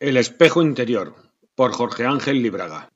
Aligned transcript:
El 0.00 0.16
espejo 0.16 0.62
interior, 0.62 1.16
por 1.56 1.72
Jorge 1.72 2.04
Ángel 2.04 2.40
Libraga. 2.40 2.92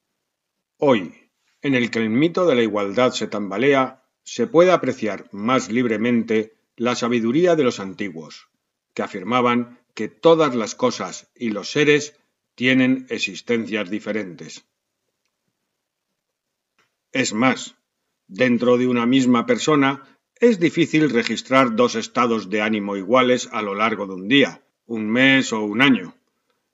Hoy, 0.79 1.13
en 1.61 1.75
el 1.75 1.91
que 1.91 1.99
el 1.99 2.11
mito 2.11 2.47
de 2.47 2.55
la 2.55 2.63
igualdad 2.63 3.11
se 3.11 3.27
tambalea, 3.27 4.05
se 4.23 4.47
puede 4.47 4.71
apreciar 4.71 5.29
más 5.33 5.69
libremente 5.69 6.55
la 6.77 6.95
sabiduría 6.95 7.57
de 7.57 7.65
los 7.65 7.81
antiguos, 7.81 8.51
que 8.95 9.03
afirmaban 9.03 9.81
que 9.95 10.07
todas 10.07 10.55
las 10.55 10.77
cosas 10.77 11.29
y 11.35 11.51
los 11.51 11.73
seres 11.73 12.21
tienen 12.55 13.07
existencias 13.11 13.91
diferentes. 13.91 14.65
Es 17.11 17.33
más, 17.33 17.75
dentro 18.29 18.79
de 18.79 18.87
una 18.87 19.07
misma 19.07 19.45
persona 19.45 20.05
es 20.37 20.61
difícil 20.61 21.11
registrar 21.11 21.75
dos 21.75 21.97
estados 21.97 22.49
de 22.49 22.61
ánimo 22.63 22.97
iguales 22.97 23.49
a 23.51 23.61
lo 23.61 23.75
largo 23.75 24.07
de 24.07 24.15
un 24.15 24.29
día, 24.29 24.63
un 24.87 25.11
mes 25.11 25.53
o 25.53 25.65
un 25.65 25.83
año. 25.83 26.15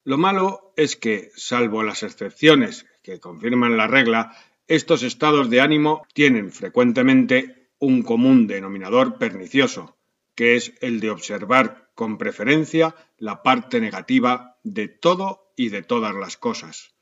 Lo 0.05 0.17
malo 0.19 0.73
es 0.77 0.97
que, 0.97 1.31
salvo 1.37 1.83
las 1.83 2.03
excepciones 2.03 2.87
que 3.03 3.21
confirman 3.21 3.77
la 3.77 3.87
regla, 3.87 4.37
estos 4.67 5.03
estados 5.03 5.51
de 5.51 5.61
ánimo 5.61 6.07
tienen 6.13 6.53
frecuentemente 6.53 7.71
un 7.79 8.03
común 8.03 8.47
denominador 8.47 9.19
pernicioso, 9.19 9.97
que 10.35 10.57
es 10.57 10.75
el 10.81 11.01
de 11.01 11.11
observar 11.11 11.91
con 11.95 12.19
preferencia 12.19 12.95
la 13.17 13.43
parte 13.43 13.81
negativa 13.81 14.59
de 14.63 14.89
todo 14.89 15.53
y 15.57 15.71
de 15.71 15.83
todas 15.83 16.15
las 16.15 16.37
cosas. 16.37 16.95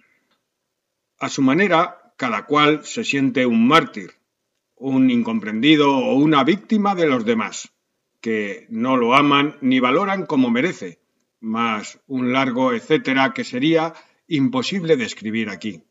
A 1.19 1.29
su 1.29 1.43
manera, 1.43 2.13
cada 2.17 2.47
cual 2.47 2.85
se 2.85 3.05
siente 3.05 3.47
un 3.47 3.67
mártir, 3.67 4.15
un 4.75 5.11
incomprendido 5.11 5.97
o 5.97 6.15
una 6.15 6.45
víctima 6.45 6.95
de 6.95 7.07
los 7.07 7.25
demás, 7.25 7.73
que 8.21 8.67
no 8.71 8.97
lo 8.97 9.15
aman 9.15 9.57
ni 9.61 9.81
valoran 9.81 10.27
como 10.27 10.51
merece, 10.51 11.01
más 11.47 12.01
un 12.09 12.33
largo 12.33 12.73
etcétera 12.75 13.33
que 13.33 13.45
sería 13.45 13.95
imposible 14.27 14.97
describir 14.97 15.49
aquí. 15.49 15.83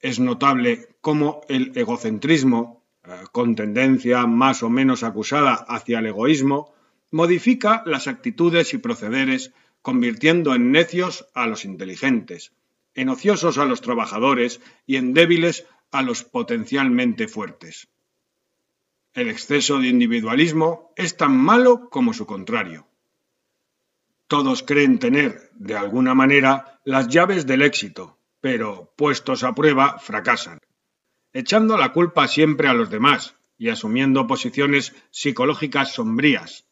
Es 0.00 0.18
notable 0.18 0.88
cómo 1.02 1.42
el 1.48 1.72
egocentrismo, 1.76 2.82
eh, 3.04 3.10
con 3.32 3.54
tendencia 3.54 4.26
más 4.26 4.62
o 4.62 4.70
menos 4.70 5.02
acusada 5.02 5.52
hacia 5.54 5.98
el 5.98 6.06
egoísmo, 6.06 6.72
modifica 7.10 7.82
las 7.84 8.08
actitudes 8.08 8.72
y 8.72 8.78
procederes, 8.78 9.52
convirtiendo 9.82 10.54
en 10.54 10.72
necios 10.72 11.26
a 11.34 11.46
los 11.46 11.64
inteligentes, 11.64 12.52
en 12.94 13.10
ociosos 13.10 13.58
a 13.58 13.66
los 13.66 13.82
trabajadores 13.82 14.60
y 14.86 14.96
en 14.96 15.12
débiles 15.12 15.66
a 15.90 16.02
los 16.02 16.24
potencialmente 16.24 17.28
fuertes. 17.28 17.88
El 19.12 19.28
exceso 19.28 19.78
de 19.80 19.88
individualismo 19.88 20.92
es 20.96 21.16
tan 21.16 21.36
malo 21.36 21.90
como 21.90 22.14
su 22.14 22.26
contrario. 22.26 22.86
Todos 24.30 24.62
creen 24.62 25.00
tener, 25.00 25.50
de 25.56 25.74
alguna 25.74 26.14
manera, 26.14 26.78
las 26.84 27.08
llaves 27.08 27.46
del 27.46 27.62
éxito, 27.62 28.16
pero, 28.40 28.94
puestos 28.96 29.42
a 29.42 29.56
prueba, 29.56 29.98
fracasan, 29.98 30.60
echando 31.32 31.76
la 31.76 31.92
culpa 31.92 32.28
siempre 32.28 32.68
a 32.68 32.72
los 32.72 32.90
demás 32.90 33.34
y 33.58 33.70
asumiendo 33.70 34.28
posiciones 34.28 34.94
psicológicas 35.10 35.94
sombrías. 35.94 36.64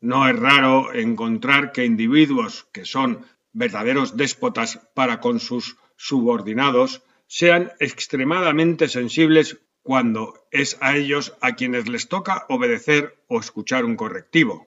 No 0.00 0.28
es 0.28 0.36
raro 0.36 0.92
encontrar 0.94 1.70
que 1.70 1.84
individuos 1.84 2.66
que 2.72 2.84
son 2.84 3.24
verdaderos 3.52 4.16
déspotas 4.16 4.80
para 4.92 5.20
con 5.20 5.38
sus 5.38 5.76
subordinados, 5.94 7.04
sean 7.28 7.70
extremadamente 7.78 8.88
sensibles 8.88 9.60
cuando 9.84 10.48
es 10.50 10.76
a 10.80 10.96
ellos 10.96 11.34
a 11.40 11.54
quienes 11.54 11.88
les 11.88 12.08
toca 12.08 12.46
obedecer 12.48 13.22
o 13.28 13.38
escuchar 13.38 13.84
un 13.84 13.94
correctivo. 13.94 14.66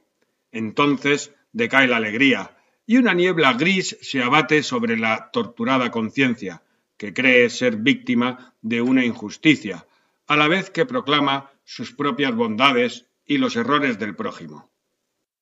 Entonces 0.54 1.34
decae 1.52 1.88
la 1.88 1.98
alegría 1.98 2.56
y 2.86 2.98
una 2.98 3.14
niebla 3.14 3.54
gris 3.54 3.98
se 4.02 4.24
abate 4.24 4.64
sobre 4.64 4.98
la 4.98 5.30
torturada 5.32 5.92
conciencia, 5.92 6.64
que 6.98 7.14
cree 7.14 7.50
ser 7.52 7.78
víctima 7.78 8.56
de 8.62 8.82
una 8.82 9.06
injusticia, 9.06 9.86
a 10.26 10.36
la 10.36 10.48
vez 10.48 10.72
que 10.72 10.88
proclama 10.88 11.52
sus 11.64 11.94
propias 11.94 12.34
bondades 12.34 13.06
y 13.26 13.38
los 13.38 13.56
errores 13.56 14.00
del 14.00 14.16
prójimo. 14.16 14.72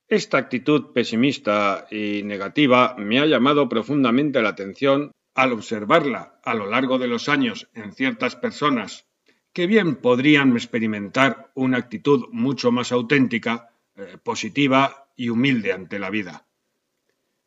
Esta 0.09 0.37
actitud 0.37 0.91
pesimista 0.93 1.87
y 1.89 2.21
negativa 2.23 2.95
me 2.97 3.19
ha 3.19 3.25
llamado 3.25 3.69
profundamente 3.69 4.41
la 4.41 4.49
atención 4.49 5.11
al 5.33 5.53
observarla 5.53 6.39
a 6.43 6.53
lo 6.53 6.65
largo 6.65 6.97
de 6.97 7.07
los 7.07 7.29
años 7.29 7.69
en 7.73 7.93
ciertas 7.93 8.35
personas 8.35 9.05
que 9.53 9.67
bien 9.67 9.95
podrían 9.95 10.51
experimentar 10.51 11.51
una 11.55 11.77
actitud 11.77 12.25
mucho 12.31 12.71
más 12.71 12.91
auténtica, 12.91 13.69
eh, 13.95 14.17
positiva 14.21 15.06
y 15.17 15.29
humilde 15.29 15.73
ante 15.73 15.99
la 15.99 16.09
vida. 16.09 16.47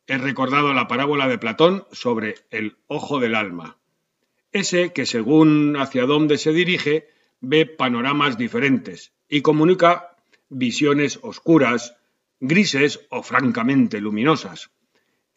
He 0.05 0.17
recordado 0.17 0.73
la 0.73 0.87
parábola 0.87 1.27
de 1.27 1.39
Platón 1.39 1.87
sobre 1.91 2.35
el 2.51 2.77
ojo 2.85 3.19
del 3.19 3.33
alma, 3.33 3.77
ese 4.51 4.91
que 4.93 5.05
según 5.05 5.77
hacia 5.77 6.05
dónde 6.05 6.37
se 6.37 6.51
dirige 6.51 7.07
ve 7.39 7.65
panoramas 7.65 8.37
diferentes 8.37 9.13
y 9.27 9.41
comunica 9.41 10.17
visiones 10.49 11.19
oscuras, 11.23 11.95
grises 12.39 13.07
o 13.09 13.23
francamente 13.23 14.01
luminosas. 14.01 14.71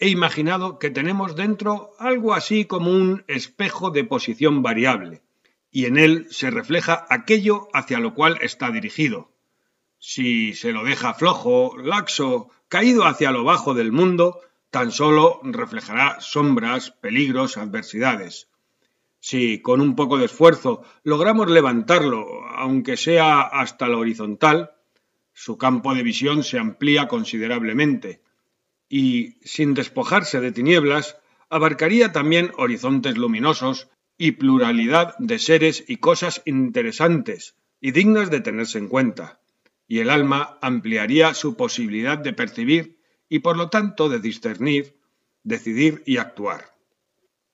He 0.01 0.09
imaginado 0.09 0.81
que 0.81 0.91
tenemos 0.91 1.37
dentro 1.37 1.93
algo 2.01 2.35
así 2.35 2.65
como 2.65 2.91
un 2.91 3.25
espejo 3.29 3.91
de 3.91 4.03
posición 4.03 4.63
variable, 4.63 5.23
y 5.71 5.87
en 5.87 5.97
él 5.97 6.27
se 6.31 6.51
refleja 6.51 7.07
aquello 7.09 7.69
hacia 7.73 8.01
lo 8.01 8.15
cual 8.15 8.39
está 8.41 8.71
dirigido. 8.71 9.34
Si 10.07 10.53
se 10.53 10.73
lo 10.73 10.85
deja 10.85 11.15
flojo, 11.15 11.79
laxo, 11.79 12.51
caído 12.69 13.07
hacia 13.07 13.31
lo 13.31 13.43
bajo 13.43 13.73
del 13.73 13.91
mundo, 13.91 14.39
tan 14.69 14.93
solo 14.93 15.41
reflejará 15.43 16.21
sombras, 16.21 16.91
peligros, 16.91 17.57
adversidades. 17.57 18.51
Si 19.19 19.63
con 19.63 19.81
un 19.81 19.97
poco 19.97 20.19
de 20.19 20.27
esfuerzo 20.27 20.85
logramos 21.05 21.51
levantarlo, 21.51 22.45
aunque 22.49 22.99
sea 22.99 23.41
hasta 23.41 23.89
lo 23.89 24.01
horizontal, 24.01 24.73
su 25.33 25.57
campo 25.57 25.95
de 25.95 26.03
visión 26.03 26.45
se 26.45 26.59
amplía 26.59 27.09
considerablemente 27.09 28.21
y, 28.91 29.39
sin 29.43 29.73
despojarse 29.73 30.39
de 30.43 30.53
tinieblas, 30.53 31.17
abarcaría 31.49 32.13
también 32.13 32.53
horizontes 32.59 33.17
luminosos 33.17 33.89
y 34.19 34.33
pluralidad 34.33 35.15
de 35.19 35.39
seres 35.39 35.83
y 35.89 35.97
cosas 35.97 36.43
interesantes 36.45 37.57
y 37.81 37.93
dignas 37.93 38.31
de 38.31 38.43
tenerse 38.43 38.77
en 38.77 38.89
cuenta, 38.89 39.41
y 39.87 39.99
el 39.99 40.11
alma 40.11 40.59
ampliaría 40.63 41.35
su 41.35 41.57
posibilidad 41.57 42.19
de 42.19 42.33
percibir 42.33 42.99
y 43.29 43.41
por 43.41 43.57
lo 43.57 43.69
tanto 43.69 44.09
de 44.09 44.19
discernir, 44.19 44.99
decidir 45.43 46.03
y 46.07 46.17
actuar. 46.19 46.75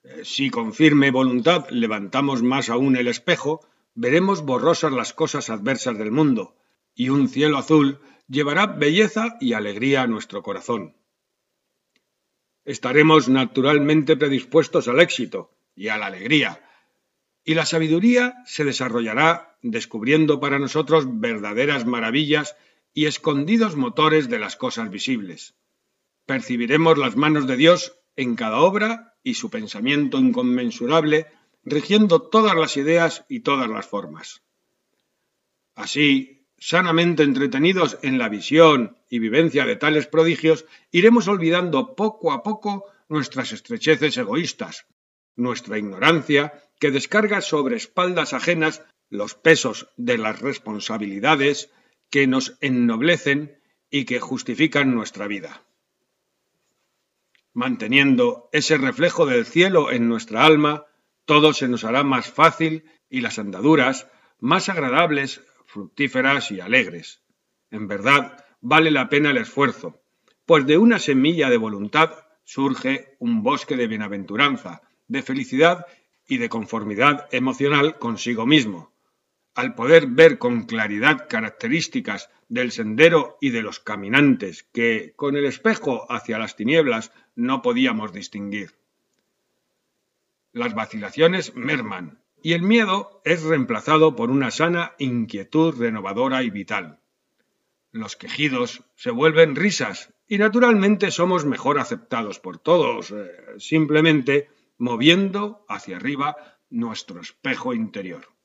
Eh, 0.03 0.25
si 0.25 0.51
con 0.51 0.73
firme 0.73 1.11
voluntad 1.11 1.69
levantamos 1.71 2.43
más 2.43 2.71
aún 2.71 2.97
el 2.97 3.09
espejo, 3.09 3.61
veremos 3.95 4.43
borrosas 4.43 4.93
las 4.93 5.13
cosas 5.13 5.51
adversas 5.51 5.99
del 5.99 6.13
mundo, 6.13 6.57
y 6.95 7.09
un 7.09 7.29
cielo 7.29 7.59
azul 7.59 8.01
llevará 8.29 8.67
belleza 8.67 9.37
y 9.41 9.53
alegría 9.53 10.03
a 10.03 10.07
nuestro 10.07 10.43
corazón. 10.43 10.97
Estaremos 12.65 13.29
naturalmente 13.29 14.17
predispuestos 14.17 14.87
al 14.87 15.01
éxito 15.01 15.51
y 15.75 15.89
a 15.89 15.99
la 15.99 16.07
alegría, 16.07 16.63
y 17.45 17.55
la 17.55 17.67
sabiduría 17.67 18.43
se 18.47 18.65
desarrollará 18.65 19.50
descubriendo 19.63 20.41
para 20.41 20.59
nosotros 20.59 21.05
verdaderas 21.21 21.87
maravillas 21.87 22.57
y 22.95 23.07
escondidos 23.07 23.77
motores 23.77 24.29
de 24.29 24.39
las 24.39 24.57
cosas 24.57 24.91
visibles. 24.91 25.55
Percibiremos 26.27 26.99
las 26.99 27.17
manos 27.17 27.47
de 27.47 27.57
Dios 27.57 27.99
en 28.17 28.37
cada 28.37 28.59
obra 28.59 29.15
y 29.23 29.35
su 29.35 29.51
pensamiento 29.51 30.19
inconmensurable 30.19 31.27
rigiendo 31.65 32.23
todas 32.23 32.57
las 32.57 32.77
ideas 32.77 33.25
y 33.29 33.41
todas 33.41 33.69
las 33.69 33.87
formas. 33.87 34.43
Así, 35.75 36.47
sanamente 36.59 37.23
entretenidos 37.23 37.99
en 38.03 38.19
la 38.19 38.29
visión 38.29 38.97
y 39.09 39.19
vivencia 39.19 39.67
de 39.67 39.77
tales 39.77 40.07
prodigios, 40.07 40.67
iremos 40.91 41.29
olvidando 41.29 41.95
poco 41.95 42.33
a 42.33 42.43
poco 42.43 42.87
nuestras 43.09 43.53
estrecheces 43.53 44.17
egoístas, 44.17 44.87
nuestra 45.37 45.79
ignorancia 45.79 46.65
que 46.79 46.91
descarga 46.91 47.41
sobre 47.41 47.77
espaldas 47.77 48.33
ajenas 48.33 48.83
los 49.11 49.35
pesos 49.35 49.91
de 49.97 50.17
las 50.17 50.41
responsabilidades 50.41 51.71
que 52.09 52.27
nos 52.27 52.57
ennoblecen 52.61 53.61
y 53.91 54.05
que 54.05 54.21
justifican 54.21 54.95
nuestra 54.95 55.27
vida. 55.27 55.65
Manteniendo 57.53 58.49
ese 58.53 58.79
reflejo 58.79 59.27
del 59.27 59.45
cielo 59.45 59.91
en 59.91 60.09
nuestra 60.09 60.45
alma, 60.45 60.87
todo 61.25 61.53
se 61.53 61.69
nos 61.69 61.85
hará 61.85 62.05
más 62.05 62.31
fácil 62.31 62.85
y 63.09 63.21
las 63.21 63.39
andaduras 63.39 64.09
más 64.39 64.69
agradables 64.69 65.43
fructíferas 65.67 66.51
y 66.53 66.61
alegres. 66.61 67.23
En 67.71 67.89
verdad, 67.89 68.45
vale 68.61 68.91
la 68.91 69.09
pena 69.09 69.31
el 69.31 69.37
esfuerzo, 69.37 70.01
pues 70.47 70.67
de 70.67 70.79
una 70.79 70.99
semilla 70.99 71.51
de 71.51 71.57
voluntad 71.57 72.13
surge 72.45 73.17
un 73.19 73.43
bosque 73.43 73.77
de 73.77 73.87
bienaventuranza, 73.87 74.83
de 75.07 75.23
felicidad 75.23 75.87
y 76.27 76.39
de 76.39 76.49
conformidad 76.49 77.29
emocional 77.33 77.99
consigo 77.99 78.47
mismo. 78.47 78.90
Al 79.61 79.75
poder 79.75 80.07
ver 80.07 80.39
con 80.39 80.63
claridad 80.63 81.29
características 81.29 82.31
del 82.49 82.73
sendero 82.73 83.37
y 83.43 83.51
de 83.51 83.61
los 83.61 83.79
caminantes 83.79 84.63
que, 84.73 85.13
con 85.17 85.37
el 85.37 85.45
espejo 85.45 86.11
hacia 86.11 86.39
las 86.39 86.57
tinieblas, 86.57 87.13
no 87.35 87.61
podíamos 87.61 88.15
distinguir. 88.15 88.73
Las 90.53 90.75
vacilaciones 90.75 91.55
merman 91.55 92.23
y 92.43 92.55
el 92.55 92.63
miedo 92.63 93.21
es 93.27 93.43
reemplazado 93.43 94.17
por 94.17 94.31
una 94.31 94.51
sana 94.51 94.95
inquietud 94.99 95.79
renovadora 95.79 96.43
y 96.43 96.49
vital. 96.49 96.99
Los 97.93 98.17
quejidos 98.17 98.85
se 98.95 99.11
vuelven 99.11 99.57
risas 99.57 100.15
y 100.27 100.39
naturalmente 100.39 101.11
somos 101.11 101.45
mejor 101.45 101.79
aceptados 101.79 102.41
por 102.41 102.57
todos, 102.59 103.11
eh, 103.11 103.31
simplemente 103.59 104.49
moviendo 104.79 105.67
hacia 105.69 105.97
arriba 105.97 106.59
nuestro 106.71 107.21
espejo 107.21 107.75
interior. 107.75 108.40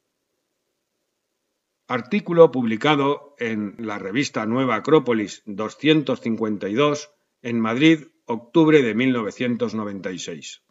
Artículo 1.88 2.52
publicado 2.52 3.36
en 3.38 3.76
la 3.78 4.00
revista 4.00 4.48
Nueva 4.48 4.76
Acrópolis 4.76 5.44
252 5.46 7.12
en 7.44 7.60
Madrid, 7.60 8.08
octubre 8.26 8.82
de 8.82 8.96
1996. 8.96 10.65